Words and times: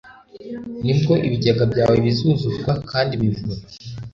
ni 0.83 0.93
bwo 0.99 1.13
ibigega 1.27 1.63
byawe 1.71 1.95
bizuzuzwa 2.05 2.71
kandi 2.91 3.11
imivure 3.17 3.61